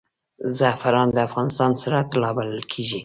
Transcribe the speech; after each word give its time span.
زعفران 0.57 1.07
د 1.13 1.17
افغانستان 1.27 1.71
سره 1.81 1.97
طلا 2.11 2.29
بلل 2.37 2.61
کیږي 2.71 2.99